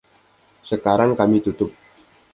Sekarang 0.69 1.11
kami 1.19 1.37
tutup. 1.45 1.69